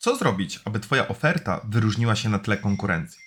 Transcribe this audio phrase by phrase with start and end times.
[0.00, 3.20] Co zrobić, aby Twoja oferta wyróżniła się na tle konkurencji?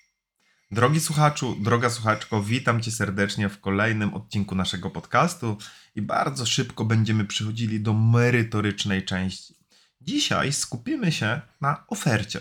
[0.72, 5.58] Drogi słuchaczu, droga słuchaczko, witam Cię serdecznie w kolejnym odcinku naszego podcastu
[5.96, 9.56] i bardzo szybko będziemy przechodzili do merytorycznej części.
[10.02, 12.40] Dzisiaj skupimy się na ofercie,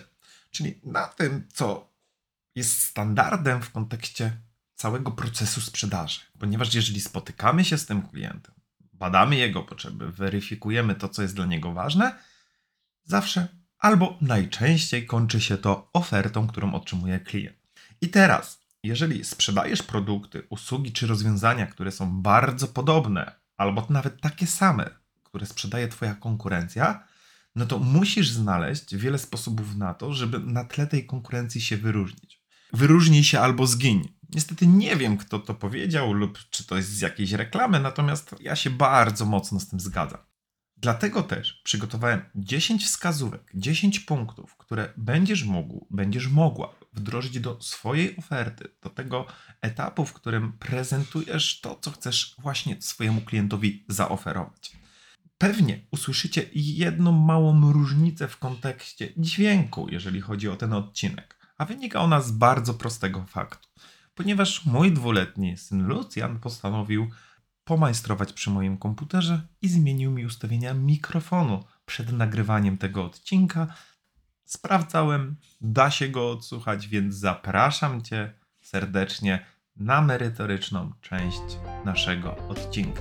[0.51, 1.93] czyli na tym, co
[2.55, 4.37] jest standardem w kontekście
[4.75, 6.21] całego procesu sprzedaży.
[6.39, 8.55] Ponieważ jeżeli spotykamy się z tym klientem,
[8.93, 12.19] badamy jego potrzeby, weryfikujemy to, co jest dla niego ważne,
[13.05, 17.57] zawsze albo najczęściej kończy się to ofertą, którą otrzymuje klient.
[18.01, 24.47] I teraz, jeżeli sprzedajesz produkty, usługi czy rozwiązania, które są bardzo podobne, albo nawet takie
[24.47, 24.91] same,
[25.25, 27.05] które sprzedaje Twoja konkurencja,
[27.57, 32.43] no to musisz znaleźć wiele sposobów na to, żeby na tle tej konkurencji się wyróżnić.
[32.73, 34.09] Wyróżnij się albo zgiń.
[34.35, 38.57] Niestety nie wiem, kto to powiedział, lub czy to jest z jakiejś reklamy, natomiast ja
[38.57, 40.21] się bardzo mocno z tym zgadzam.
[40.83, 48.17] Dlatego też przygotowałem 10 wskazówek, 10 punktów, które będziesz mógł, będziesz mogła wdrożyć do swojej
[48.17, 49.27] oferty, do tego
[49.61, 54.77] etapu, w którym prezentujesz to, co chcesz właśnie swojemu klientowi zaoferować.
[55.39, 62.01] Pewnie usłyszycie jedną małą różnicę w kontekście dźwięku, jeżeli chodzi o ten odcinek, a wynika
[62.01, 63.69] ona z bardzo prostego faktu.
[64.15, 67.11] Ponieważ mój dwuletni syn Lucjan postanowił
[67.65, 73.75] pomajstrować przy moim komputerze i zmienił mi ustawienia mikrofonu przed nagrywaniem tego odcinka.
[74.45, 79.47] Sprawdzałem, da się go odsłuchać, więc zapraszam Cię serdecznie
[79.77, 81.43] na merytoryczną część
[81.85, 83.01] naszego odcinka.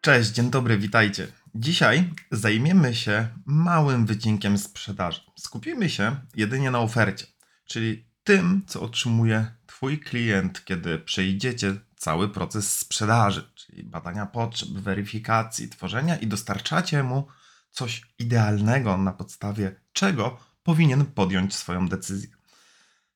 [0.00, 1.26] Cześć, dzień dobry, witajcie.
[1.54, 5.20] Dzisiaj zajmiemy się małym wycinkiem sprzedaży.
[5.38, 7.26] Skupimy się jedynie na ofercie,
[7.64, 15.68] czyli tym, co otrzymuje Twój klient, kiedy przejdziecie cały proces sprzedaży, czyli badania potrzeb, weryfikacji,
[15.68, 17.26] tworzenia i dostarczacie mu
[17.70, 22.30] coś idealnego, na podstawie czego powinien podjąć swoją decyzję.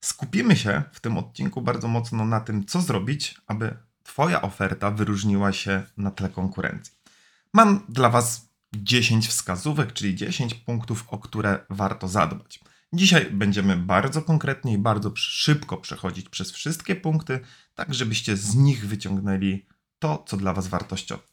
[0.01, 3.77] Skupimy się w tym odcinku bardzo mocno na tym, co zrobić, aby
[4.07, 6.93] Twoja oferta wyróżniła się na tle konkurencji.
[7.53, 12.59] Mam dla Was 10 wskazówek, czyli 10 punktów, o które warto zadbać.
[12.93, 17.39] Dzisiaj będziemy bardzo konkretnie i bardzo szybko przechodzić przez wszystkie punkty,
[17.77, 19.65] tak żebyście z nich wyciągnęli
[19.99, 21.23] to, co dla Was wartościowe.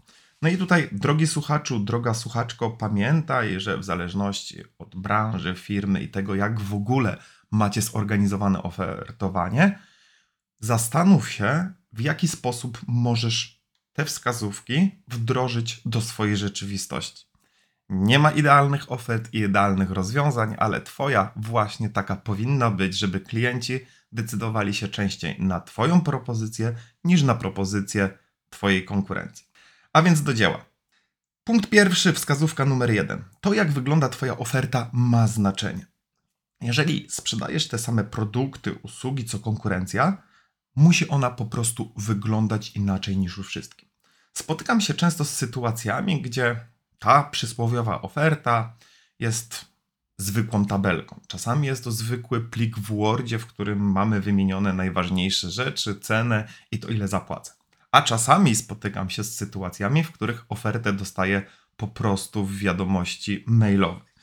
[0.43, 6.09] No i tutaj, drogi słuchaczu, droga słuchaczko, pamiętaj, że w zależności od branży, firmy i
[6.09, 7.16] tego, jak w ogóle
[7.50, 9.78] macie zorganizowane ofertowanie,
[10.60, 17.27] zastanów się, w jaki sposób możesz te wskazówki wdrożyć do swojej rzeczywistości.
[17.88, 23.81] Nie ma idealnych ofert i idealnych rozwiązań, ale Twoja właśnie taka powinna być, żeby klienci
[24.14, 28.19] decydowali się częściej na Twoją propozycję niż na propozycję
[28.50, 29.47] Twojej konkurencji.
[29.92, 30.64] A więc do dzieła.
[31.44, 33.24] Punkt pierwszy, wskazówka numer jeden.
[33.41, 35.86] To, jak wygląda Twoja oferta, ma znaczenie.
[36.60, 40.22] Jeżeli sprzedajesz te same produkty, usługi co konkurencja,
[40.76, 43.88] musi ona po prostu wyglądać inaczej niż u wszystkich.
[44.32, 46.66] Spotykam się często z sytuacjami, gdzie
[46.98, 48.76] ta przysłowiowa oferta
[49.19, 49.73] jest
[50.19, 51.20] zwykłą tabelką.
[51.28, 56.78] Czasami jest to zwykły plik w Wordzie, w którym mamy wymienione najważniejsze rzeczy, cenę i
[56.78, 57.53] to ile zapłacę.
[57.92, 61.42] A czasami spotykam się z sytuacjami, w których ofertę dostaję
[61.77, 64.15] po prostu w wiadomości mailowej.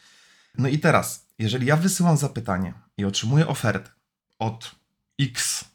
[0.58, 3.92] No i teraz, jeżeli ja wysyłam zapytanie i otrzymuję ofertę
[4.40, 4.76] od
[5.20, 5.66] X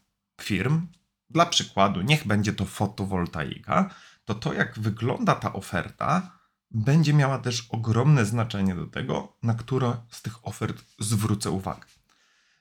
[0.41, 0.87] firm,
[1.31, 3.91] dla przykładu, niech będzie to fotowoltaika,
[4.25, 6.36] to to jak wygląda ta oferta,
[6.71, 11.87] będzie miała też ogromne znaczenie do tego, na które z tych ofert zwrócę uwagę.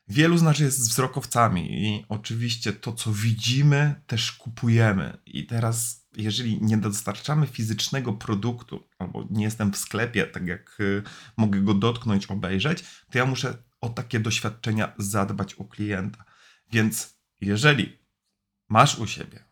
[0.08, 5.18] Wielu z nas jest wzrokowcami i oczywiście to, co widzimy, też kupujemy.
[5.26, 11.04] I teraz, jeżeli nie dostarczamy fizycznego produktu, albo nie jestem w sklepie, tak jak y,
[11.38, 16.26] mogę go dotknąć, obejrzeć, to ja muszę o takie doświadczenia zadbać u klienta.
[16.72, 18.00] Więc jeżeli
[18.70, 19.44] masz u siebie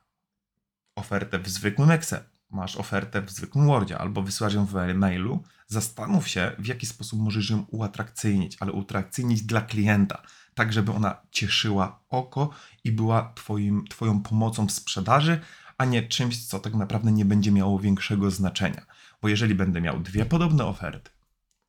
[0.95, 2.23] ofertę w zwykłym Excel,
[2.53, 7.19] masz ofertę w zwykłym Wordzie albo wysyłasz ją w mailu, zastanów się, w jaki sposób
[7.19, 10.21] możesz ją uatrakcyjnić, ale uatrakcyjnić dla klienta,
[10.53, 12.49] tak żeby ona cieszyła oko
[12.83, 15.39] i była twoim, Twoją pomocą w sprzedaży,
[15.77, 18.85] a nie czymś, co tak naprawdę nie będzie miało większego znaczenia.
[19.21, 21.11] Bo jeżeli będę miał dwie podobne oferty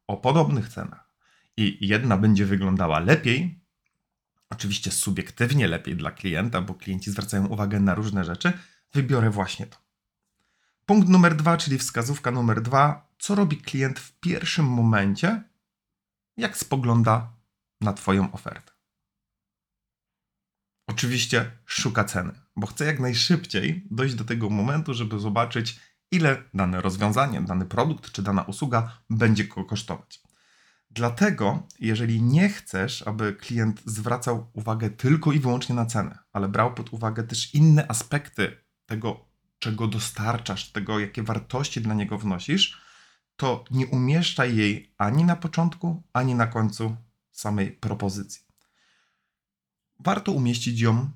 [0.06, 1.10] o podobnych cenach
[1.56, 3.60] i jedna będzie wyglądała lepiej,
[4.50, 8.52] oczywiście subiektywnie lepiej dla klienta, bo klienci zwracają uwagę na różne rzeczy,
[8.92, 9.83] wybiorę właśnie to.
[10.86, 15.42] Punkt numer dwa, czyli wskazówka numer dwa, co robi klient w pierwszym momencie,
[16.36, 17.32] jak spogląda
[17.80, 18.72] na Twoją ofertę.
[20.86, 26.80] Oczywiście szuka ceny, bo chce jak najszybciej dojść do tego momentu, żeby zobaczyć, ile dane
[26.80, 30.22] rozwiązanie, dany produkt czy dana usługa będzie go kosztować.
[30.90, 36.74] Dlatego, jeżeli nie chcesz, aby klient zwracał uwagę tylko i wyłącznie na cenę, ale brał
[36.74, 39.33] pod uwagę też inne aspekty tego,
[39.64, 42.80] czego dostarczasz, tego, jakie wartości dla niego wnosisz,
[43.36, 46.96] to nie umieszczaj jej ani na początku, ani na końcu
[47.32, 48.42] samej propozycji.
[49.98, 51.10] Warto umieścić ją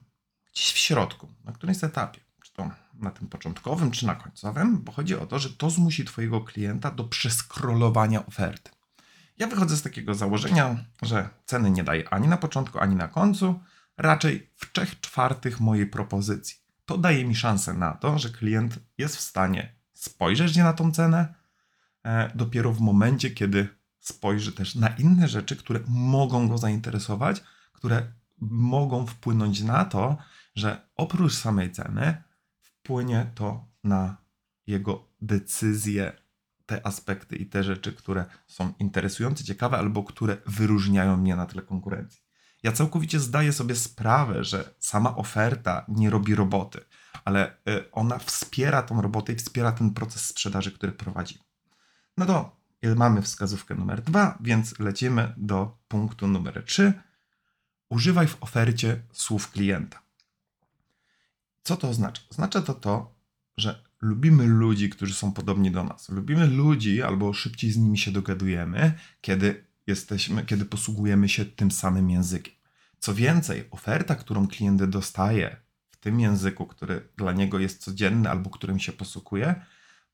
[0.52, 4.92] gdzieś w środku, na którymś etapie, czy to na tym początkowym, czy na końcowym, bo
[4.92, 8.70] chodzi o to, że to zmusi Twojego klienta do przeskrolowania oferty.
[9.38, 13.60] Ja wychodzę z takiego założenia, że ceny nie daję ani na początku, ani na końcu,
[13.96, 16.67] raczej w trzech czwartych mojej propozycji.
[16.88, 21.34] To daje mi szansę na to, że klient jest w stanie spojrzeć na tą cenę
[22.04, 23.68] e, dopiero w momencie, kiedy
[24.00, 27.42] spojrzy też na inne rzeczy, które mogą go zainteresować,
[27.72, 30.16] które mogą wpłynąć na to,
[30.54, 32.22] że oprócz samej ceny
[32.60, 34.16] wpłynie to na
[34.66, 36.12] jego decyzję
[36.66, 41.62] te aspekty i te rzeczy, które są interesujące, ciekawe albo które wyróżniają mnie na tle
[41.62, 42.27] konkurencji.
[42.62, 46.80] Ja całkowicie zdaję sobie sprawę, że sama oferta nie robi roboty,
[47.24, 51.38] ale y, ona wspiera tą robotę i wspiera ten proces sprzedaży, który prowadzi.
[52.16, 52.58] No to
[52.96, 56.92] mamy wskazówkę numer dwa, więc lecimy do punktu numer trzy.
[57.88, 60.02] Używaj w ofercie słów klienta.
[61.62, 62.22] Co to oznacza?
[62.30, 63.14] Oznacza to to,
[63.56, 66.08] że lubimy ludzi, którzy są podobni do nas.
[66.08, 72.10] Lubimy ludzi, albo szybciej z nimi się dogadujemy, kiedy jesteśmy, kiedy posługujemy się tym samym
[72.10, 72.54] językiem.
[72.98, 75.56] Co więcej, oferta, którą klient dostaje
[75.90, 79.54] w tym języku, który dla niego jest codzienny albo którym się posługuje,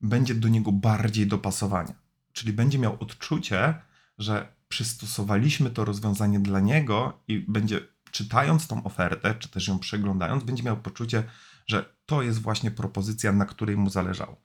[0.00, 1.94] będzie do niego bardziej dopasowania.
[2.32, 3.75] Czyli będzie miał odczucie,
[4.19, 7.81] że przystosowaliśmy to rozwiązanie dla niego i będzie
[8.11, 11.25] czytając tą ofertę, czy też ją przeglądając, będzie miał poczucie,
[11.67, 14.37] że to jest właśnie propozycja, na której mu zależało.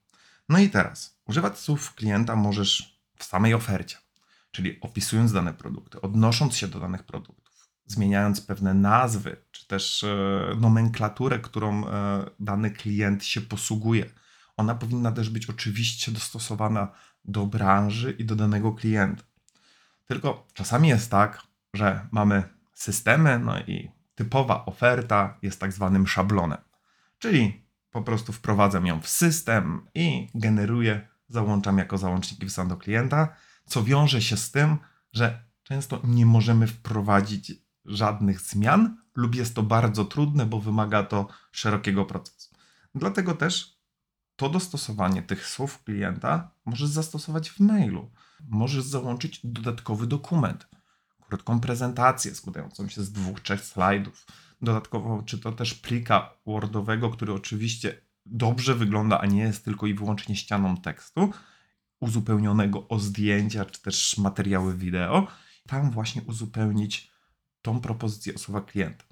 [0.49, 3.97] No i teraz, używać słów klienta możesz w samej ofercie,
[4.51, 10.55] czyli opisując dane produkty, odnosząc się do danych produktów, zmieniając pewne nazwy, czy też e,
[10.59, 14.05] nomenklaturę, którą e, dany klient się posługuje.
[14.57, 16.91] Ona powinna też być oczywiście dostosowana
[17.25, 19.23] do branży i do danego klienta.
[20.05, 21.41] Tylko czasami jest tak,
[21.73, 22.43] że mamy
[22.73, 26.57] systemy, no i typowa oferta jest tak zwanym szablonem.
[27.19, 33.35] Czyli po prostu wprowadzam ją w system i generuję, załączam jako załączniki w do klienta,
[33.69, 34.77] co wiąże się z tym,
[35.13, 37.51] że często nie możemy wprowadzić
[37.85, 42.55] żadnych zmian lub jest to bardzo trudne, bo wymaga to szerokiego procesu.
[42.95, 43.79] Dlatego też
[44.35, 48.11] to dostosowanie tych słów klienta możesz zastosować w mailu.
[48.47, 50.67] Możesz załączyć dodatkowy dokument,
[51.21, 54.25] krótką prezentację składającą się z dwóch, trzech slajdów,
[54.61, 59.93] dodatkowo, czy to też plika Wordowego, który oczywiście dobrze wygląda, a nie jest tylko i
[59.93, 61.33] wyłącznie ścianą tekstu,
[61.99, 65.27] uzupełnionego o zdjęcia, czy też materiały wideo,
[65.67, 67.11] tam właśnie uzupełnić
[67.61, 69.03] tą propozycję osoba klienta.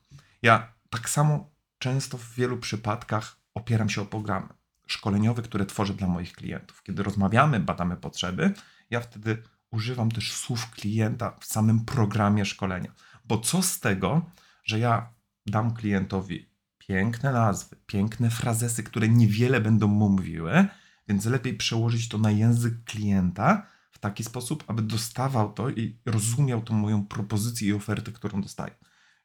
[0.41, 4.48] Ja tak samo często w wielu przypadkach opieram się o programy
[4.88, 6.84] szkoleniowe, które tworzę dla moich klientów.
[6.84, 8.53] Kiedy rozmawiamy, badamy potrzeby,
[8.89, 12.91] ja wtedy używam też słów klienta w samym programie szkolenia.
[13.25, 14.32] Bo co z tego,
[14.63, 15.13] że ja
[15.46, 20.67] dam klientowi piękne nazwy, piękne frazesy, które niewiele będą mu mówiły,
[21.08, 26.62] więc lepiej przełożyć to na język klienta w taki sposób, aby dostawał to i rozumiał
[26.62, 28.76] tą moją propozycję i ofertę, którą dostaje.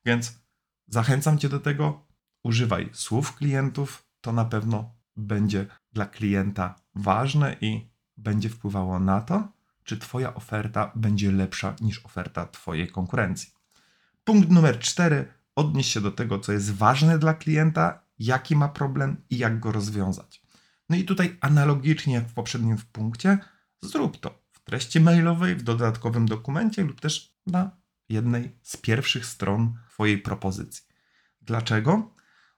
[0.05, 0.39] Więc
[0.87, 2.07] zachęcam Cię do tego,
[2.43, 9.53] używaj słów klientów, to na pewno będzie dla klienta ważne i będzie wpływało na to,
[9.85, 13.53] czy Twoja oferta będzie lepsza niż oferta Twojej konkurencji.
[14.25, 19.17] Punkt numer cztery odnieść się do tego, co jest ważne dla klienta, jaki ma problem
[19.31, 20.42] i jak go rozwiązać.
[20.93, 23.39] No i tutaj analogicznie jak w poprzednim punkcie,
[23.83, 27.71] zrób to w treści mailowej, w dodatkowym dokumencie lub też na
[28.09, 30.85] jednej z pierwszych stron Twojej propozycji.
[31.41, 32.15] Dlaczego?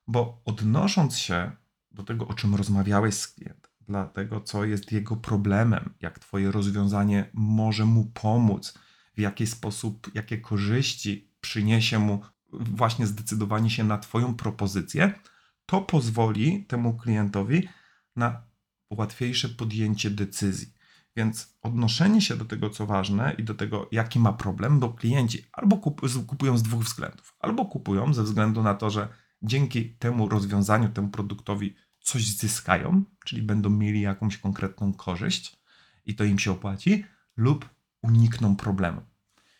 [0.06, 1.52] Bo odnosząc się
[1.90, 6.50] do tego, o czym rozmawiałeś z klientem, dla tego, co jest jego problemem, jak Twoje
[6.50, 8.78] rozwiązanie może mu pomóc,
[9.16, 12.22] w jaki sposób, jakie korzyści przyniesie mu
[12.52, 15.12] właśnie zdecydowanie się na Twoją propozycję,
[15.66, 17.68] to pozwoli temu klientowi
[18.16, 18.42] na
[18.90, 20.74] łatwiejsze podjęcie decyzji.
[21.16, 25.44] Więc odnoszenie się do tego, co ważne i do tego, jaki ma problem, bo klienci
[25.52, 25.76] albo
[26.26, 27.36] kupują z dwóch względów.
[27.40, 29.08] Albo kupują ze względu na to, że
[29.42, 35.56] dzięki temu rozwiązaniu, temu produktowi coś zyskają, czyli będą mieli jakąś konkretną korzyść
[36.06, 37.04] i to im się opłaci,
[37.36, 37.68] lub
[38.02, 39.00] unikną problemu.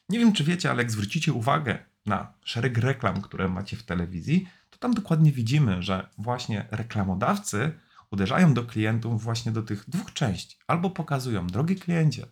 [0.09, 4.49] Nie wiem, czy wiecie, ale jak zwrócicie uwagę na szereg reklam, które macie w telewizji,
[4.71, 7.73] to tam dokładnie widzimy, że właśnie reklamodawcy
[8.15, 10.57] uderzają do klientów właśnie do tych dwóch części.
[10.67, 12.27] Albo pokazują, drogi kliencie,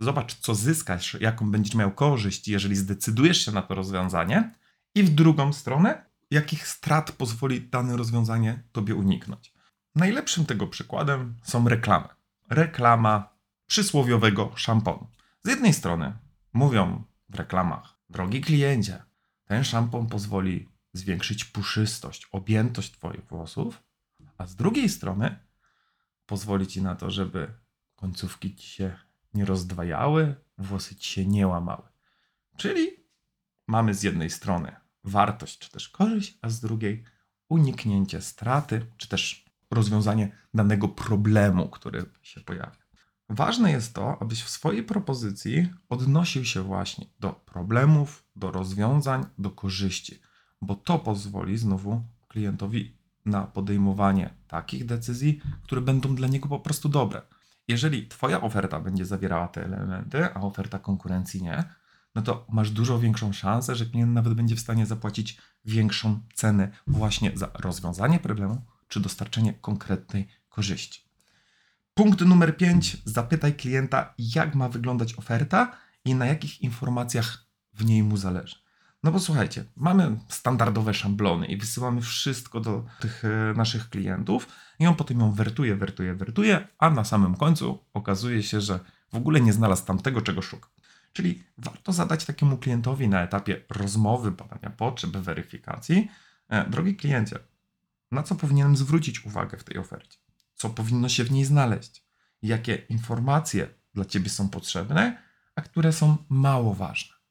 [0.00, 4.54] zobacz, co zyskasz, jaką będziesz miał korzyść, jeżeli zdecydujesz się na to rozwiązanie,
[4.94, 9.52] i w drugą stronę, jakich strat pozwoli dane rozwiązanie tobie uniknąć.
[9.94, 12.08] Najlepszym tego przykładem są reklamy.
[12.50, 13.28] Reklama
[13.66, 15.06] przysłowiowego szamponu.
[15.44, 16.12] Z jednej strony
[16.52, 19.02] mówią w reklamach, drogi kliencie,
[19.44, 23.82] ten szampon pozwoli zwiększyć puszystość, objętość Twoich włosów,
[24.42, 25.38] a z drugiej strony
[26.26, 27.54] pozwoli Ci na to, żeby
[27.94, 28.96] końcówki Ci się
[29.34, 31.88] nie rozdwajały, włosy Ci się nie łamały.
[32.56, 32.90] Czyli
[33.66, 37.04] mamy z jednej strony wartość czy też korzyść, a z drugiej
[37.48, 42.82] uniknięcie straty czy też rozwiązanie danego problemu, który się pojawia.
[43.28, 49.50] Ważne jest to, abyś w swojej propozycji odnosił się właśnie do problemów, do rozwiązań, do
[49.50, 50.20] korzyści,
[50.60, 56.88] bo to pozwoli znowu klientowi na podejmowanie takich decyzji, które będą dla niego po prostu
[56.88, 57.22] dobre.
[57.68, 61.64] Jeżeli Twoja oferta będzie zawierała te elementy, a oferta konkurencji nie,
[62.14, 66.70] no to masz dużo większą szansę, że klient nawet będzie w stanie zapłacić większą cenę
[66.86, 71.04] właśnie za rozwiązanie problemu czy dostarczenie konkretnej korzyści.
[71.94, 72.96] Punkt numer 5.
[73.04, 78.61] Zapytaj klienta, jak ma wyglądać oferta i na jakich informacjach w niej mu zależy.
[79.02, 84.86] No bo słuchajcie, mamy standardowe szablony i wysyłamy wszystko do tych e, naszych klientów i
[84.86, 88.80] on potem ją wertuje, wertuje, wertuje, a na samym końcu okazuje się, że
[89.12, 90.68] w ogóle nie znalazł tam tego, czego szuka.
[91.12, 96.08] Czyli warto zadać takiemu klientowi na etapie rozmowy, badania potrzeb, weryfikacji,
[96.48, 97.38] e, drogi kliencie,
[98.10, 100.18] na co powinienem zwrócić uwagę w tej ofercie?
[100.54, 102.04] Co powinno się w niej znaleźć?
[102.42, 105.22] Jakie informacje dla Ciebie są potrzebne,
[105.54, 107.21] a które są mało ważne?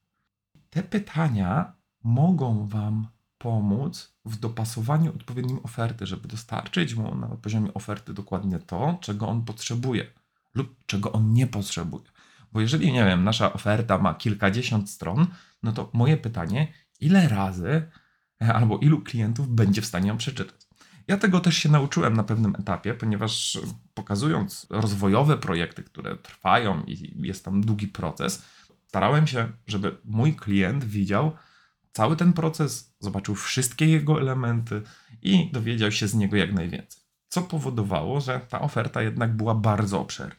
[0.71, 1.73] Te pytania
[2.03, 8.97] mogą Wam pomóc w dopasowaniu odpowiednim oferty, żeby dostarczyć mu na poziomie oferty dokładnie to,
[9.01, 10.05] czego on potrzebuje
[10.55, 12.03] lub czego on nie potrzebuje.
[12.51, 15.27] Bo jeżeli, nie wiem, nasza oferta ma kilkadziesiąt stron,
[15.63, 17.89] no to moje pytanie, ile razy
[18.41, 20.61] e, albo ilu klientów będzie w stanie ją przeczytać?
[21.07, 23.59] Ja tego też się nauczyłem na pewnym etapie, ponieważ
[23.93, 28.45] pokazując rozwojowe projekty, które trwają i jest tam długi proces,
[28.91, 31.31] starałem się, żeby mój klient widział
[31.93, 34.81] cały ten proces, zobaczył wszystkie jego elementy
[35.21, 37.01] i dowiedział się z niego jak najwięcej.
[37.27, 40.35] Co powodowało, że ta oferta jednak była bardzo obszerna.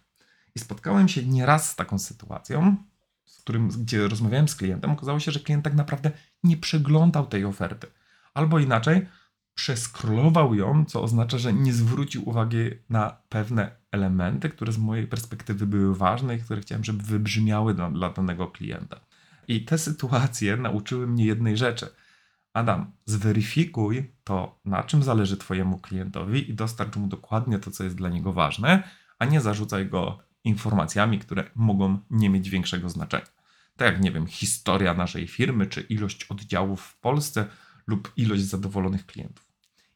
[0.55, 2.77] I spotkałem się nieraz z taką sytuacją,
[3.25, 4.91] z którym, gdzie rozmawiałem z klientem.
[4.91, 6.11] Okazało się, że klient tak naprawdę
[6.45, 7.87] nie przeglądał tej oferty.
[8.35, 9.07] Albo inaczej,
[9.55, 15.67] przeskrolował ją, co oznacza, że nie zwrócił uwagi na pewne elementy, które z mojej perspektywy
[15.67, 19.01] były ważne i które chciałem, żeby wybrzmiały dla, dla danego klienta.
[19.49, 21.87] I te sytuacje nauczyły mnie jednej rzeczy.
[22.53, 27.97] Adam, zweryfikuj to, na czym zależy Twojemu klientowi i dostarcz mu dokładnie to, co jest
[27.97, 28.83] dla niego ważne,
[29.19, 33.27] a nie zarzucaj go informacjami, które mogą nie mieć większego znaczenia.
[33.77, 37.47] Tak jak, nie wiem, historia naszej firmy, czy ilość oddziałów w Polsce,
[37.93, 39.47] lub ilość zadowolonych klientów.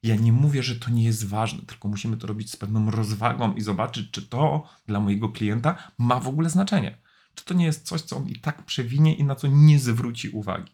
[0.03, 3.55] Ja nie mówię, że to nie jest ważne, tylko musimy to robić z pewną rozwagą
[3.55, 6.99] i zobaczyć, czy to dla mojego klienta ma w ogóle znaczenie.
[7.35, 10.29] Czy to nie jest coś, co on i tak przewinie i na co nie zwróci
[10.29, 10.73] uwagi.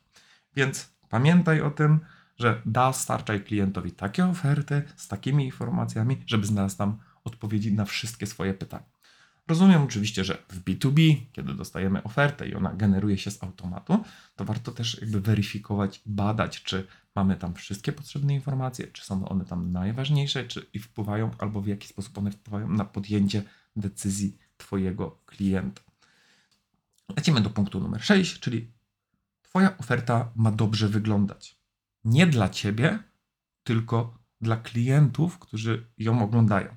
[0.57, 2.01] Więc pamiętaj o tym,
[2.39, 8.55] że dostarczaj klientowi takie oferty z takimi informacjami, żeby znalazł tam odpowiedzi na wszystkie swoje
[8.55, 8.92] pytania.
[9.53, 14.05] Rozumiem oczywiście, że w B2B, kiedy dostajemy ofertę i ona generuje się z automatu,
[14.37, 19.45] to warto też jakby weryfikować, badać, czy mamy tam wszystkie potrzebne informacje, czy są one
[19.45, 23.43] tam najważniejsze, czy i wpływają, albo w jaki sposób one wpływają na podjęcie
[23.77, 25.83] decyzji Twojego klienta.
[27.17, 28.71] Lecimy do punktu numer 6, czyli
[29.43, 31.57] Twoja oferta ma dobrze wyglądać.
[32.05, 32.99] Nie dla Ciebie,
[33.65, 36.75] tylko dla klientów, którzy ją oglądają.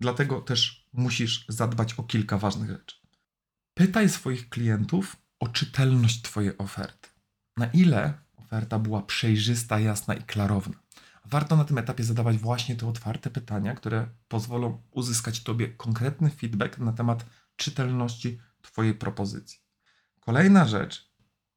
[0.00, 2.96] Dlatego też musisz zadbać o kilka ważnych rzeczy.
[3.74, 7.08] Pytaj swoich klientów o czytelność Twojej oferty.
[7.56, 10.76] Na ile oferta była przejrzysta, jasna i klarowna.
[11.24, 16.78] warto na tym etapie zadawać właśnie te otwarte pytania, które pozwolą uzyskać Tobie konkretny feedback
[16.78, 19.58] na temat czytelności Twojej propozycji.
[20.20, 21.12] Kolejna rzecz,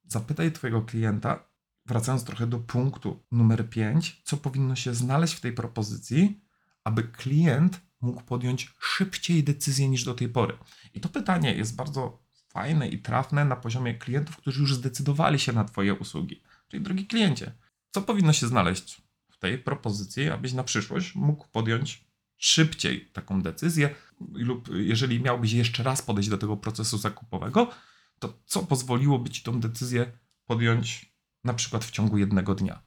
[0.08, 1.48] zapytaj Twojego klienta,
[1.86, 6.40] wracając trochę do punktu numer 5, co powinno się znaleźć w tej propozycji,
[6.84, 10.58] aby klient mógł podjąć szybciej decyzję niż do tej pory.
[10.94, 15.52] I to pytanie jest bardzo fajne i trafne na poziomie klientów, którzy już zdecydowali się
[15.52, 16.42] na Twoje usługi.
[16.68, 17.52] Czyli, drogi kliencie,
[17.90, 22.04] co powinno się znaleźć w tej propozycji, abyś na przyszłość mógł podjąć
[22.36, 27.70] szybciej taką decyzję, lub jeżeli miałbyś jeszcze raz podejść do tego procesu zakupowego,
[28.18, 30.12] to co pozwoliłoby Ci tą decyzję
[30.46, 32.82] podjąć na przykład w ciągu jednego dnia.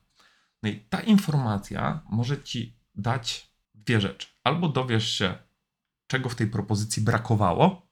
[0.64, 4.28] No i ta informacja może Ci dać dwie rzeczy.
[4.48, 5.36] Albo dowiesz się,
[6.08, 7.88] czego w tej propozycji brakowało,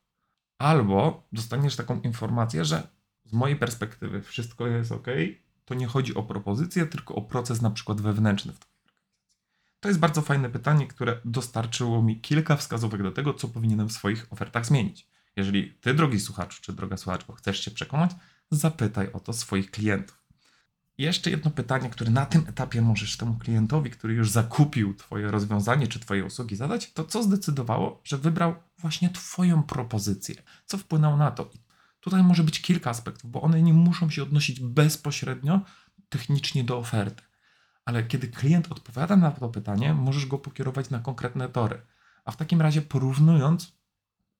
[0.58, 2.88] albo dostaniesz taką informację, że
[3.26, 5.08] z mojej perspektywy wszystko jest ok,
[5.66, 9.30] to nie chodzi o propozycję, tylko o proces na przykład wewnętrzny w Twojej organizacji.
[9.80, 13.94] To jest bardzo fajne pytanie, które dostarczyło mi kilka wskazówek do tego, co powinienem w
[13.94, 15.08] swoich ofertach zmienić.
[15.36, 18.12] Jeżeli Ty, drogi słuchaczu czy droga słuchaczko, chcesz się przekonać,
[18.52, 20.25] zapytaj o to swoich klientów.
[20.98, 25.88] Jeszcze jedno pytanie, które na tym etapie możesz temu klientowi, który już zakupił Twoje rozwiązanie
[25.88, 30.36] czy Twoje usługi zadać, to co zdecydowało, że wybrał właśnie Twoją propozycję?
[30.66, 31.50] Co wpłynęło na to?
[31.54, 31.60] I
[32.00, 35.62] tutaj może być kilka aspektów, bo one nie muszą się odnosić bezpośrednio
[36.10, 37.24] technicznie do oferty.
[37.86, 41.82] Ale kiedy klient odpowiada na to pytanie, możesz go pokierować na konkretne tory.
[42.26, 43.78] A w takim razie porównując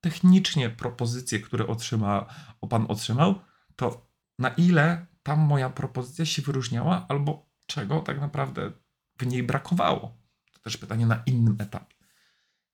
[0.00, 2.26] technicznie propozycje, które otrzyma,
[2.70, 3.34] Pan otrzymał,
[3.76, 4.06] to
[4.38, 8.72] na ile tam moja propozycja się wyróżniała, albo czego tak naprawdę
[9.18, 10.18] w niej brakowało.
[10.52, 11.96] To też pytanie na innym etapie.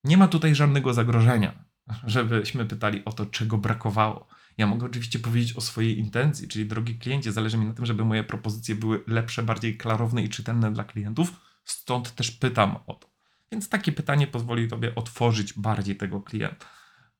[0.04, 1.64] Nie ma tutaj żadnego zagrożenia,
[2.04, 4.28] żebyśmy pytali o to, czego brakowało.
[4.58, 8.04] Ja mogę oczywiście powiedzieć o swojej intencji, czyli drogi kliencie, zależy mi na tym, żeby
[8.04, 11.32] moje propozycje były lepsze, bardziej klarowne i czytelne dla klientów,
[11.64, 13.10] stąd też pytam o to.
[13.52, 16.66] Więc takie pytanie pozwoli Tobie otworzyć bardziej tego klienta.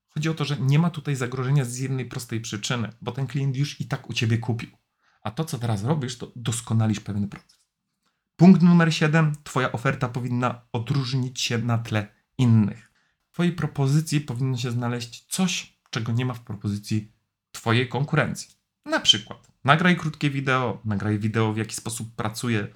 [0.09, 3.57] Chodzi o to, że nie ma tutaj zagrożenia z jednej prostej przyczyny, bo ten klient
[3.57, 4.82] już i tak u Ciebie kupił.
[5.23, 7.63] A to, co teraz robisz, to doskonalisz pewien proces.
[8.37, 9.33] Punkt numer 7.
[9.45, 12.09] Twoja oferta powinna odróżnić się na tle
[12.39, 12.93] innych.
[13.31, 17.13] W Twojej propozycji powinno się znaleźć coś, czego nie ma w propozycji
[17.53, 18.51] Twojej konkurencji.
[18.85, 22.69] Na przykład nagraj krótkie wideo, nagraj wideo, w jaki sposób pracuje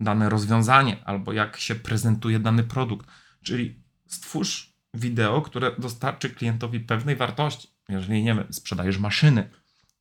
[0.00, 3.06] dane rozwiązanie, albo jak się prezentuje dany produkt.
[3.42, 7.68] Czyli stwórz wideo, które dostarczy klientowi pewnej wartości.
[7.88, 9.50] Jeżeli nie wiem, sprzedajesz maszyny,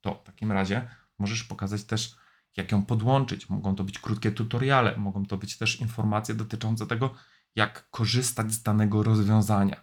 [0.01, 0.89] to w takim razie
[1.21, 2.15] możesz pokazać też,
[2.57, 3.49] jak ją podłączyć.
[3.49, 7.13] Mogą to być krótkie tutoriale, mogą to być też informacje dotyczące tego,
[7.55, 9.81] jak korzystać z danego rozwiązania.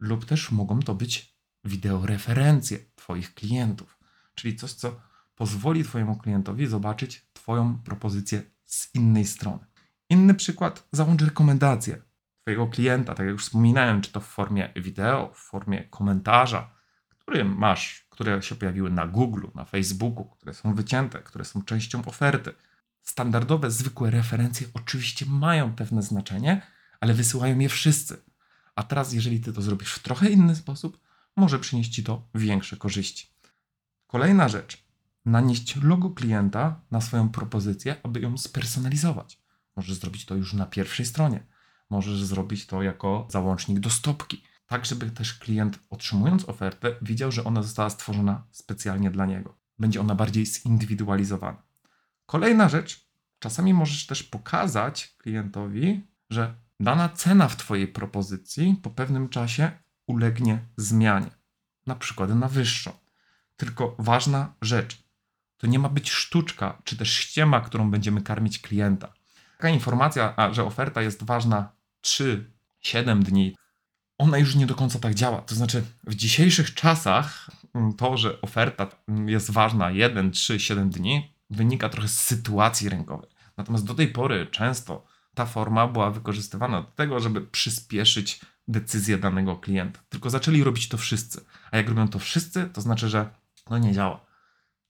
[0.00, 3.98] Lub też mogą to być wideo referencje Twoich klientów,
[4.34, 5.00] czyli coś, co
[5.34, 9.66] pozwoli Twojemu klientowi zobaczyć Twoją propozycję z innej strony.
[10.10, 12.02] Inny przykład, załącz rekomendacje
[12.42, 16.70] Twojego klienta, tak jak już wspominałem, czy to w formie wideo, w formie komentarza,
[17.08, 22.04] który masz, które się pojawiły na Google, na Facebooku, które są wycięte, które są częścią
[22.04, 22.52] oferty.
[23.02, 26.62] Standardowe, zwykłe referencje oczywiście mają pewne znaczenie,
[27.00, 28.22] ale wysyłają je wszyscy.
[28.74, 31.00] A teraz, jeżeli ty to zrobisz w trochę inny sposób,
[31.36, 33.26] może przynieść ci to większe korzyści.
[34.06, 34.82] Kolejna rzecz.
[35.24, 39.40] Nanieść logo klienta na swoją propozycję, aby ją spersonalizować.
[39.76, 41.46] Możesz zrobić to już na pierwszej stronie.
[41.90, 47.44] Możesz zrobić to jako załącznik do stopki tak żeby też klient otrzymując ofertę widział, że
[47.44, 49.58] ona została stworzona specjalnie dla niego.
[49.78, 51.62] Będzie ona bardziej zindywidualizowana.
[52.26, 59.28] Kolejna rzecz, czasami możesz też pokazać klientowi, że dana cena w Twojej propozycji po pewnym
[59.28, 59.70] czasie
[60.06, 61.30] ulegnie zmianie,
[61.86, 62.92] na przykład na wyższą.
[63.56, 65.02] Tylko ważna rzecz,
[65.56, 69.12] to nie ma być sztuczka czy też ściema, którą będziemy karmić klienta.
[69.56, 71.72] Taka informacja, że oferta jest ważna
[72.04, 73.56] 3-7 dni,
[74.18, 75.40] ona już nie do końca tak działa.
[75.40, 78.86] To znaczy, w dzisiejszych czasach mm, to, że oferta
[79.26, 83.30] jest ważna 1, 3, 7 dni, wynika trochę z sytuacji rynkowej.
[83.56, 89.56] Natomiast do tej pory często ta forma była wykorzystywana do tego, żeby przyspieszyć decyzję danego
[89.56, 90.00] klienta.
[90.08, 91.44] Tylko zaczęli robić to wszyscy.
[91.70, 93.30] A jak robią to wszyscy, to znaczy, że
[93.70, 94.26] no nie działa.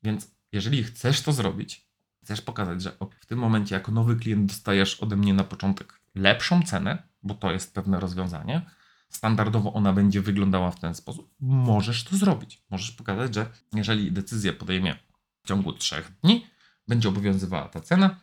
[0.03, 1.87] Więc jeżeli chcesz to zrobić,
[2.25, 6.63] chcesz pokazać, że w tym momencie jako nowy klient dostajesz ode mnie na początek lepszą
[6.63, 8.71] cenę, bo to jest pewne rozwiązanie,
[9.09, 12.63] standardowo ona będzie wyglądała w ten sposób, możesz to zrobić.
[12.71, 14.97] Możesz pokazać, że jeżeli decyzję podejmie
[15.43, 16.47] w ciągu trzech dni,
[16.89, 18.21] będzie obowiązywała ta cena.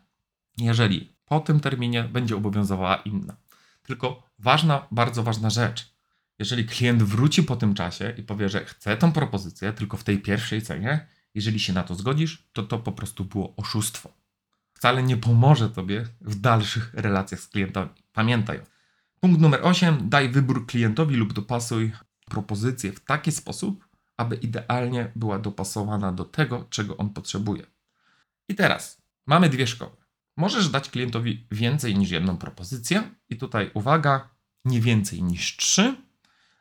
[0.58, 3.36] Jeżeli po tym terminie będzie obowiązywała inna.
[3.84, 5.96] Tylko ważna, bardzo ważna rzecz.
[6.40, 10.20] Jeżeli klient wróci po tym czasie i powie, że chce tą propozycję tylko w tej
[10.20, 14.14] pierwszej cenie, jeżeli się na to zgodzisz, to to po prostu było oszustwo.
[14.74, 17.90] wcale nie pomoże Tobie w dalszych relacjach z klientami.
[18.14, 18.75] Pamiętaj.
[19.26, 20.10] Punkt numer 8.
[20.10, 21.92] Daj wybór klientowi lub dopasuj
[22.26, 27.66] propozycję w taki sposób, aby idealnie była dopasowana do tego, czego on potrzebuje.
[28.50, 29.92] I teraz mamy dwie szkoły.
[30.38, 34.30] Możesz dać klientowi więcej niż jedną propozycję, i tutaj uwaga,
[34.66, 35.96] nie więcej niż trzy,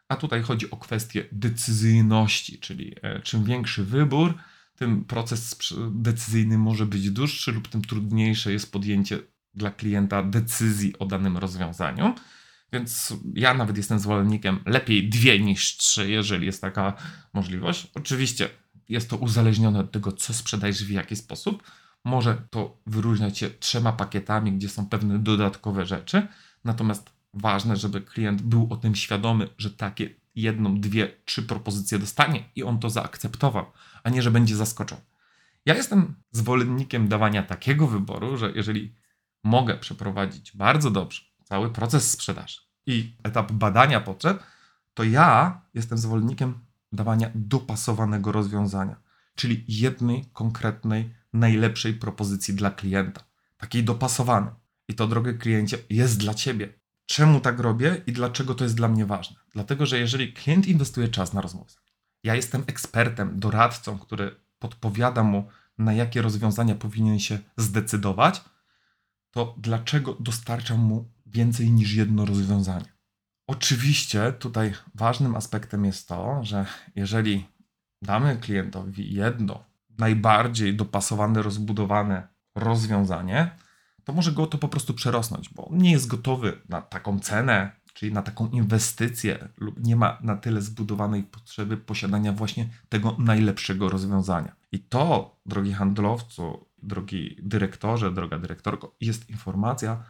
[0.09, 4.35] a tutaj chodzi o kwestię decyzyjności, czyli e, czym większy wybór,
[4.77, 5.57] tym proces
[5.91, 9.19] decyzyjny może być dłuższy lub tym trudniejsze jest podjęcie
[9.55, 12.15] dla klienta decyzji o danym rozwiązaniu.
[12.75, 16.93] Więc ja nawet jestem zwolennikiem lepiej dwie niż trzy, jeżeli jest taka
[17.33, 17.87] możliwość.
[17.95, 18.49] Oczywiście
[18.89, 21.63] jest to uzależnione od tego, co sprzedajesz w jaki sposób.
[22.05, 26.27] Może to wyróżniać się trzema pakietami, gdzie są pewne dodatkowe rzeczy.
[26.65, 32.45] Natomiast ważne, żeby klient był o tym świadomy, że takie jedną, dwie, trzy propozycje dostanie
[32.57, 33.67] i on to zaakceptował,
[34.05, 35.03] a nie, że będzie zaskoczony.
[35.67, 38.95] Ja jestem zwolennikiem dawania takiego wyboru, że jeżeli
[39.45, 44.43] mogę przeprowadzić bardzo dobrze cały proces sprzedaży i etap badania potrzeb,
[44.95, 46.59] to ja jestem zwolennikiem
[46.93, 48.97] dawania dopasowanego rozwiązania,
[49.35, 53.25] czyli jednej konkretnej, najlepszej propozycji dla klienta,
[53.57, 54.53] takiej dopasowanej.
[54.89, 56.73] I to, drogi kliencie, jest dla ciebie.
[57.07, 59.37] Czemu tak robię i dlaczego to jest dla mnie ważne?
[59.53, 61.71] Dlatego, że jeżeli klient inwestuje czas na rozmowę,
[62.23, 68.45] ja jestem ekspertem, doradcą, który podpowiada mu, na jakie rozwiązania powinien się zdecydować,
[69.31, 72.95] to dlaczego dostarczam mu więcej niż jedno rozwiązanie?
[73.47, 76.67] Oczywiście tutaj ważnym aspektem jest to, że
[76.97, 77.47] jeżeli
[78.03, 79.65] damy klientowi jedno
[79.99, 83.51] najbardziej dopasowane, rozbudowane rozwiązanie,
[84.05, 88.13] to może go to po prostu przerosnąć, bo nie jest gotowy na taką cenę, czyli
[88.13, 94.57] na taką inwestycję, lub nie ma na tyle zbudowanej potrzeby posiadania właśnie tego najlepszego rozwiązania.
[94.73, 100.05] I to, drogi handlowcu, drogi dyrektorze, droga dyrektorko, jest informacja,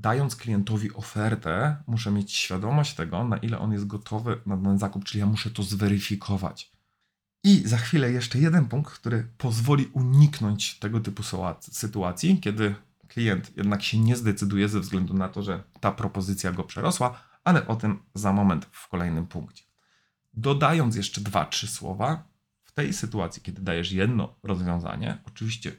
[0.00, 5.04] dając klientowi ofertę, muszę mieć świadomość tego, na ile on jest gotowy na ten zakup,
[5.04, 6.72] czyli ja muszę to zweryfikować.
[7.44, 11.22] I za chwilę jeszcze jeden punkt, który pozwoli uniknąć tego typu
[11.60, 12.74] sytuacji, kiedy
[13.08, 17.66] klient jednak się nie zdecyduje ze względu na to, że ta propozycja go przerosła, ale
[17.66, 19.64] o tym za moment w kolejnym punkcie.
[20.34, 22.28] Dodając jeszcze dwa, trzy słowa,
[22.64, 25.72] w tej sytuacji, kiedy dajesz jedno rozwiązanie, oczywiście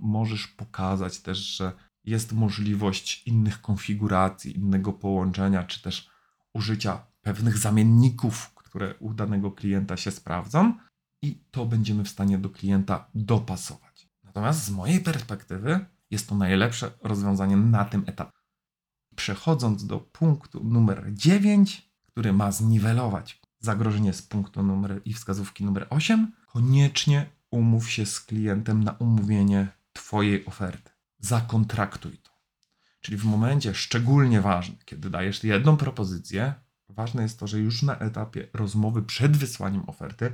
[0.00, 1.72] możesz pokazać też, że
[2.04, 6.10] jest możliwość innych konfiguracji, innego połączenia, czy też
[6.52, 10.74] użycia pewnych zamienników, które u danego klienta się sprawdzą,
[11.22, 14.08] i to będziemy w stanie do klienta dopasować.
[14.24, 18.38] Natomiast z mojej perspektywy jest to najlepsze rozwiązanie na tym etapie.
[19.16, 25.86] Przechodząc do punktu numer 9, który ma zniwelować zagrożenie z punktu numer i wskazówki numer
[25.90, 30.93] 8, koniecznie umów się z klientem na umówienie Twojej oferty.
[31.24, 32.30] Zakontraktuj to.
[33.00, 36.54] Czyli w momencie szczególnie ważnym, kiedy dajesz jedną propozycję,
[36.88, 40.32] ważne jest to, że już na etapie rozmowy przed wysłaniem oferty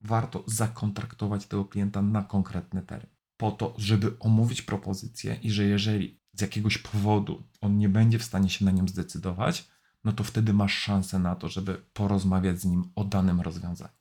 [0.00, 6.20] warto zakontraktować tego klienta na konkretny termin po to, żeby omówić propozycję i że jeżeli
[6.32, 9.68] z jakiegoś powodu on nie będzie w stanie się na nią zdecydować,
[10.04, 13.92] no to wtedy masz szansę na to, żeby porozmawiać z nim o danym rozwiązaniu.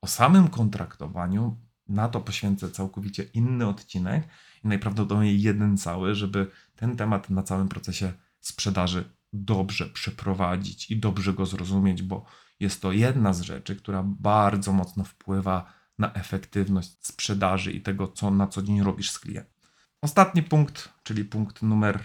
[0.00, 4.28] O samym kontraktowaniu na to poświęcę całkowicie inny odcinek
[4.64, 11.32] i najprawdopodobniej jeden cały, żeby ten temat na całym procesie sprzedaży dobrze przeprowadzić i dobrze
[11.32, 12.24] go zrozumieć, bo
[12.60, 18.30] jest to jedna z rzeczy, która bardzo mocno wpływa na efektywność sprzedaży i tego, co
[18.30, 19.52] na co dzień robisz z klientem.
[20.02, 22.00] Ostatni punkt, czyli punkt numer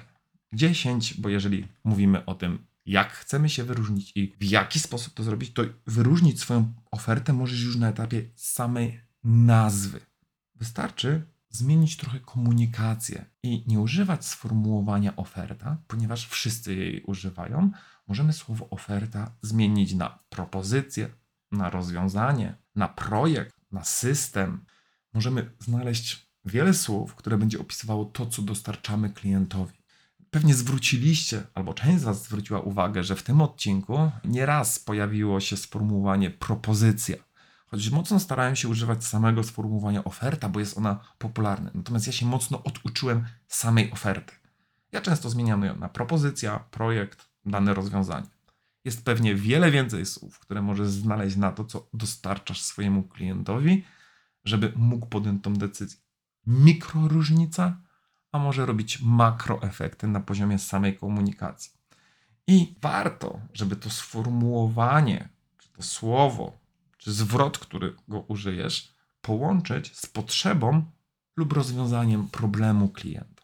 [0.53, 5.23] 10, bo jeżeli mówimy o tym, jak chcemy się wyróżnić i w jaki sposób to
[5.23, 9.99] zrobić, to wyróżnić swoją ofertę możesz już na etapie samej nazwy.
[10.55, 17.71] Wystarczy zmienić trochę komunikację i nie używać sformułowania oferta, ponieważ wszyscy jej używają.
[18.07, 21.09] Możemy słowo oferta zmienić na propozycję,
[21.51, 24.65] na rozwiązanie, na projekt, na system,
[25.13, 29.77] możemy znaleźć wiele słów, które będzie opisywało to, co dostarczamy klientowi.
[30.29, 35.57] Pewnie zwróciliście, albo część z Was zwróciła uwagę, że w tym odcinku nieraz pojawiło się
[35.57, 37.26] sformułowanie propozycja.
[37.67, 41.71] Choć mocno starałem się używać samego sformułowania oferta, bo jest ona popularna.
[41.73, 44.33] Natomiast ja się mocno oduczyłem samej oferty.
[44.91, 48.27] Ja często zmieniam ją na propozycja, projekt, dane rozwiązanie.
[48.85, 53.85] Jest pewnie wiele więcej słów, które możesz znaleźć na to, co dostarczasz swojemu klientowi,
[54.45, 55.99] żeby mógł podjąć tą decyzję.
[56.47, 57.77] Mikroróżnica,
[58.31, 61.71] a może robić makroefekty na poziomie samej komunikacji.
[62.47, 66.57] I warto, żeby to sformułowanie, czy to słowo,
[66.97, 70.85] czy zwrot, którego użyjesz, połączyć z potrzebą
[71.37, 73.43] lub rozwiązaniem problemu klienta.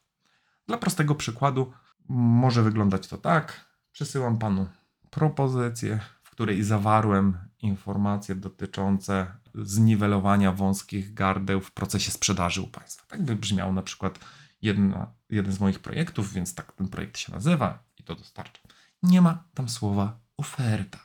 [0.67, 1.73] Dla prostego przykładu
[2.09, 3.65] może wyglądać to tak.
[3.91, 4.67] Przesyłam panu
[5.09, 13.05] propozycję, w której zawarłem informacje dotyczące zniwelowania wąskich gardeł w procesie sprzedaży u państwa.
[13.07, 14.19] Tak by brzmiał na przykład
[14.61, 18.61] jedna, jeden z moich projektów, więc tak ten projekt się nazywa i to dostarcza.
[19.03, 20.99] Nie ma tam słowa oferta.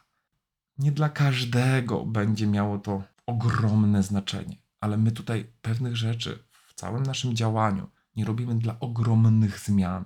[0.79, 7.03] Nie dla każdego będzie miało to ogromne znaczenie, ale my tutaj pewnych rzeczy w całym
[7.03, 10.05] naszym działaniu nie robimy dla ogromnych zmian,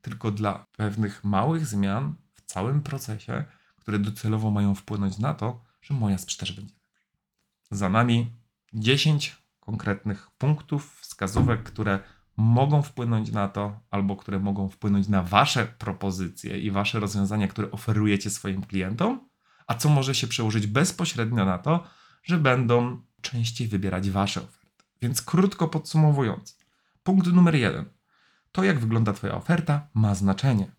[0.00, 3.44] tylko dla pewnych małych zmian w całym procesie,
[3.76, 7.08] które docelowo mają wpłynąć na to, że moja sprzedaż będzie lepsza.
[7.70, 8.32] Za nami
[8.72, 12.00] 10 konkretnych punktów, wskazówek, które
[12.36, 17.70] mogą wpłynąć na to, albo które mogą wpłynąć na Wasze propozycje i Wasze rozwiązania, które
[17.70, 19.31] oferujecie swoim klientom,
[19.66, 21.86] a co może się przełożyć bezpośrednio na to,
[22.22, 24.84] że będą częściej wybierać Wasze oferty.
[25.02, 26.58] Więc krótko podsumowując,
[27.02, 27.84] punkt numer jeden.
[28.52, 30.72] To, jak wygląda Twoja oferta, ma znaczenie.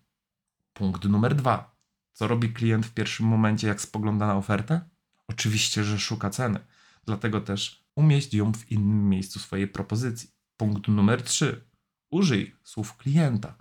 [0.72, 1.76] Punkt numer dwa.
[2.12, 4.80] Co robi klient w pierwszym momencie, jak spogląda na ofertę?
[5.28, 6.60] Oczywiście, że szuka ceny.
[7.06, 10.30] Dlatego też umieść ją w innym miejscu swojej propozycji.
[10.56, 11.64] Punkt numer 3.
[12.10, 13.54] Użyj słów klienta.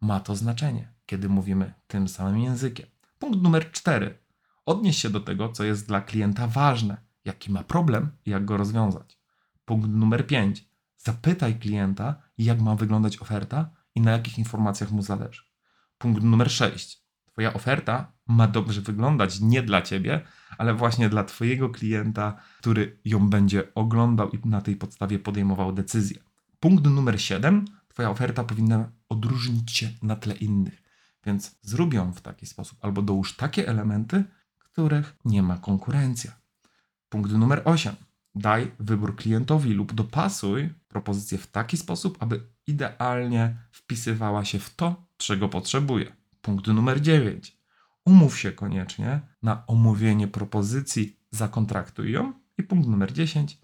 [0.00, 2.86] Ma to znaczenie, kiedy mówimy tym samym językiem.
[3.18, 4.18] Punkt numer 4.
[4.68, 8.56] Odnieś się do tego, co jest dla klienta ważne, jaki ma problem i jak go
[8.56, 9.18] rozwiązać.
[9.64, 10.68] Punkt numer 5.
[10.96, 15.42] Zapytaj klienta, jak ma wyglądać oferta i na jakich informacjach mu zależy.
[15.98, 17.02] Punkt numer 6.
[17.26, 20.20] Twoja oferta ma dobrze wyglądać nie dla ciebie,
[20.58, 26.18] ale właśnie dla Twojego klienta, który ją będzie oglądał i na tej podstawie podejmował decyzję.
[26.60, 27.64] Punkt numer 7.
[27.88, 30.82] Twoja oferta powinna odróżnić się na tle innych.
[31.26, 34.24] Więc zrób ją w taki sposób, albo dołóż takie elementy,
[34.78, 36.32] których nie ma konkurencja.
[37.08, 37.96] Punkt numer 8.
[38.34, 45.06] Daj wybór klientowi lub dopasuj propozycję w taki sposób, aby idealnie wpisywała się w to,
[45.16, 46.16] czego potrzebuje.
[46.42, 47.58] Punkt numer 9.
[48.04, 52.32] Umów się koniecznie na omówienie propozycji, zakontraktuj ją.
[52.58, 53.58] I punkt numer 10.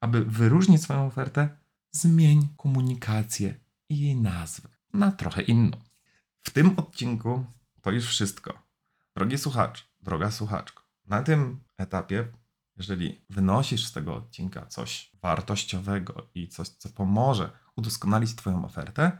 [0.00, 1.48] Aby wyróżnić swoją ofertę,
[1.90, 3.54] zmień komunikację
[3.88, 5.76] i jej nazwę na trochę inną.
[6.42, 7.44] W tym odcinku
[7.82, 8.62] to już wszystko.
[9.16, 12.28] Drogi słuchacz, droga słuchaczko, na tym etapie,
[12.76, 19.18] jeżeli wynosisz z tego odcinka coś wartościowego i coś, co pomoże udoskonalić Twoją ofertę,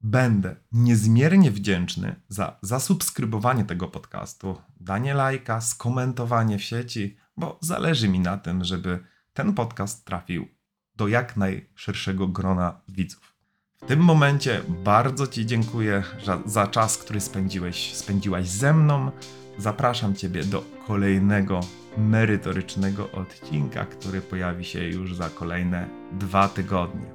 [0.00, 8.20] będę niezmiernie wdzięczny za zasubskrybowanie tego podcastu, danie lajka, skomentowanie w sieci, bo zależy mi
[8.20, 10.48] na tym, żeby ten podcast trafił
[10.96, 13.34] do jak najszerszego grona widzów.
[13.82, 19.10] W tym momencie bardzo Ci dziękuję za, za czas, który spędziłeś, spędziłaś ze mną.
[19.58, 21.60] Zapraszam Ciebie do kolejnego
[21.98, 27.06] merytorycznego odcinka, który pojawi się już za kolejne dwa tygodnie.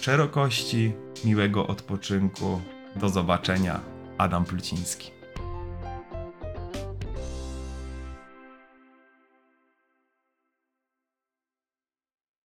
[0.00, 0.92] Szerokości,
[1.24, 2.60] miłego odpoczynku.
[2.96, 3.80] Do zobaczenia.
[4.18, 5.15] Adam Pluciński.